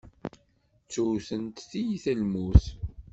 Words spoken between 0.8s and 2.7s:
Ttewtent tiyita n lmut.